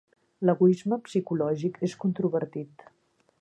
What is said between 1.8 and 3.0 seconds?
és controvertit.